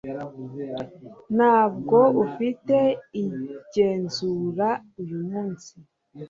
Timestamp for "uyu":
5.01-5.19